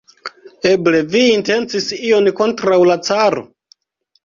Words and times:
Eble 0.69 1.01
vi 1.15 1.21
intencis 1.33 1.87
ion 2.09 2.33
kontraŭ 2.41 2.81
la 2.93 2.99
caro? 3.11 3.47